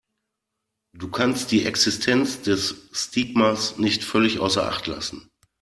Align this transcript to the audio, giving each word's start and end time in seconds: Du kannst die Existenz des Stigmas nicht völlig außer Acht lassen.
Du 0.97 1.11
kannst 1.11 1.51
die 1.51 1.63
Existenz 1.67 2.41
des 2.41 2.89
Stigmas 2.91 3.77
nicht 3.77 4.03
völlig 4.03 4.39
außer 4.39 4.67
Acht 4.67 4.87
lassen. 4.87 5.29